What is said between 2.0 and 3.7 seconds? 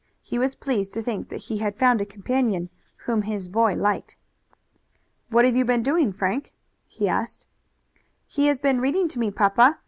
a companion whom his